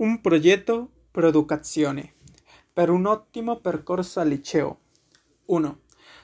Un 0.00 0.22
progetto 0.22 0.88
Producazione 1.10 2.14
per 2.72 2.88
un 2.88 3.04
ottimo 3.04 3.60
percorso 3.60 4.20
al 4.20 4.28
liceo. 4.28 4.78
1. 5.44 5.80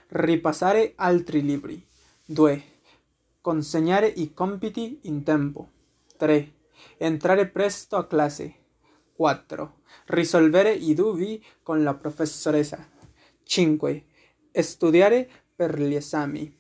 Ripassare 0.09 0.95
altri 0.97 1.43
libri. 1.43 1.87
2. 2.25 2.63
Consegnare 3.43 4.07
i 4.07 4.33
compiti 4.33 5.01
in 5.03 5.23
tempo. 5.25 5.69
3. 6.17 6.53
Entrare 6.97 7.49
presto 7.49 7.97
a 7.97 8.07
classe. 8.07 8.55
4. 9.15 9.81
Risolvere 10.07 10.73
i 10.73 10.95
dubbi 10.95 11.45
con 11.63 11.83
la 11.83 11.93
professoressa. 11.93 12.83
5. 13.43 14.05
Studiare 14.53 15.29
per 15.55 15.79
gli 15.79 15.95
esami. 15.95 16.51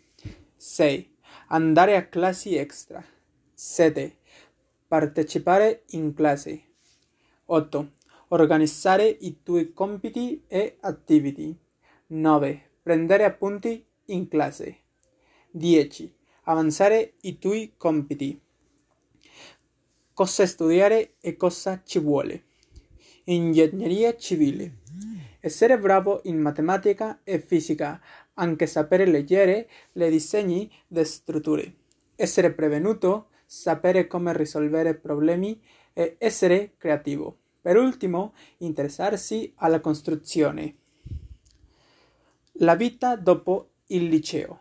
6. 0.54 1.16
Andare 1.48 1.96
a 1.96 2.08
classi 2.08 2.56
extra. 2.56 3.02
7. 3.54 4.18
Partecipare 4.86 5.84
in 5.92 6.12
classe. 6.12 6.60
8. 7.48 7.92
Organizzare 8.28 9.06
i 9.06 9.42
tuoi 9.44 9.72
compiti 9.72 10.42
e 10.48 10.78
attività. 10.80 11.56
9. 12.08 12.70
Prendere 12.82 13.22
appunti 13.22 13.86
in 14.06 14.26
classe. 14.26 14.78
10. 15.52 16.12
Avanzare 16.44 17.14
i 17.20 17.38
tuoi 17.38 17.74
compiti. 17.76 18.40
Cosa 20.12 20.44
studiare 20.44 21.14
e 21.20 21.36
cosa 21.36 21.82
ci 21.84 22.00
vuole. 22.00 22.44
Ingegneria 23.24 24.16
civile. 24.16 24.78
Essere 25.38 25.78
bravo 25.78 26.22
in 26.24 26.40
matematica 26.40 27.20
e 27.22 27.38
fisica, 27.38 28.00
anche 28.34 28.66
sapere 28.66 29.06
leggere 29.06 29.68
le 29.92 30.10
disegni 30.10 30.68
di 30.88 31.04
strutture. 31.04 31.74
Essere 32.16 32.52
prevenuto, 32.52 33.28
sapere 33.44 34.08
come 34.08 34.36
risolvere 34.36 34.94
problemi 34.94 35.60
e 35.92 36.16
essere 36.18 36.72
creativo. 36.76 37.38
Per 37.66 37.76
ultimo, 37.76 38.32
interessarsi 38.58 39.52
alla 39.56 39.80
costruzione. 39.80 40.76
La 42.58 42.76
vita 42.76 43.16
dopo 43.16 43.70
il 43.86 44.04
liceo. 44.04 44.60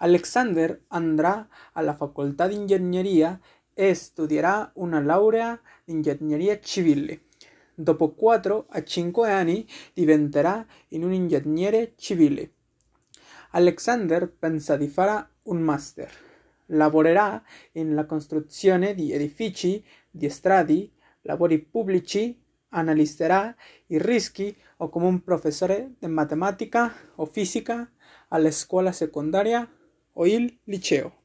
Alexander 0.00 0.82
andrà 0.88 1.48
alla 1.72 1.94
facoltà 1.94 2.46
di 2.46 2.56
ingegneria 2.56 3.40
e 3.72 3.94
studierà 3.94 4.70
una 4.74 5.00
laurea 5.00 5.58
in 5.86 5.94
ingegneria 5.94 6.60
civile. 6.60 7.28
Dopo 7.74 8.12
4 8.12 8.66
a 8.68 8.84
5 8.84 9.30
anni 9.30 9.66
diventerà 9.94 10.66
un 10.90 11.14
ingegnere 11.14 11.94
civile. 11.96 12.52
Alexander 13.52 14.30
pensa 14.30 14.76
di 14.76 14.88
fare 14.88 15.28
un 15.44 15.62
master. 15.62 16.12
Lavorerà 16.66 17.42
nella 17.72 18.04
costruzione 18.04 18.92
di 18.92 19.12
edifici, 19.12 19.82
di 20.10 20.28
strade, 20.28 20.90
lavori 21.24 21.58
pubblici, 21.58 22.40
analizzerà 22.70 23.54
i 23.86 23.98
rischi 23.98 24.56
o 24.78 24.88
come 24.88 25.06
un 25.06 25.22
professore 25.22 25.92
di 25.98 26.06
matematica 26.06 26.92
o 27.16 27.26
fisica 27.26 27.90
alla 28.28 28.50
scuola 28.50 28.92
secondaria 28.92 29.68
o 30.12 30.26
il 30.26 30.58
liceo. 30.64 31.23